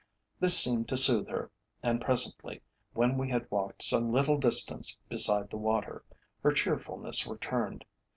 [0.39, 1.51] This seemed to soothe her,
[1.83, 2.63] and presently,
[2.93, 6.03] when we had walked some little distance beside the water,
[6.41, 7.85] her cheerfulness returned.